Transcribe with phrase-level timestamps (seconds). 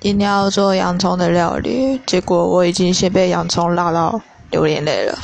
[0.00, 5.18] 今天要做洋葱的料理结果我已经先被洋葱辣到流眼泪了。